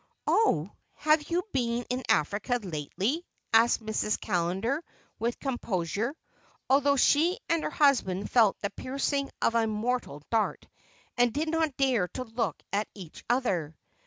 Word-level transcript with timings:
"Oh, 0.25 0.71
have 0.95 1.29
you 1.29 1.43
been 1.51 1.85
in 1.91 2.03
Africa 2.09 2.57
lately?" 2.63 3.23
asked 3.53 3.85
Mrs. 3.85 4.19
Callender 4.19 4.83
with 5.19 5.39
composure, 5.39 6.15
although 6.67 6.95
she 6.95 7.37
and 7.49 7.61
her 7.61 7.69
husband 7.69 8.31
felt 8.31 8.59
the 8.61 8.71
piercing 8.71 9.29
of 9.43 9.53
a 9.53 9.67
mortal 9.67 10.23
dart, 10.31 10.67
and 11.19 11.31
did 11.31 11.49
not 11.49 11.77
dare 11.77 12.07
to 12.15 12.23
look 12.23 12.63
at 12.73 12.87
each 12.95 13.23
other. 13.29 13.77